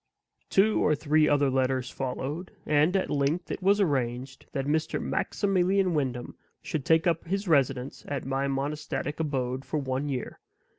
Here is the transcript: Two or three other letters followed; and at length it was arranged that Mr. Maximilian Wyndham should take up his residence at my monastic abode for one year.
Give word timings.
Two 0.49 0.83
or 0.83 0.95
three 0.95 1.29
other 1.29 1.51
letters 1.51 1.91
followed; 1.91 2.49
and 2.65 2.97
at 2.97 3.11
length 3.11 3.51
it 3.51 3.61
was 3.61 3.79
arranged 3.79 4.47
that 4.51 4.65
Mr. 4.65 4.99
Maximilian 4.99 5.93
Wyndham 5.93 6.35
should 6.59 6.85
take 6.85 7.05
up 7.05 7.25
his 7.25 7.47
residence 7.47 8.03
at 8.07 8.25
my 8.25 8.47
monastic 8.47 9.19
abode 9.19 9.63
for 9.63 9.77
one 9.77 10.09
year. 10.09 10.39